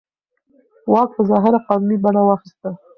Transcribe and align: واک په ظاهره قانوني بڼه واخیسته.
واک 0.91 1.09
په 1.15 1.21
ظاهره 1.29 1.59
قانوني 1.67 1.97
بڼه 2.03 2.21
واخیسته. 2.25 2.69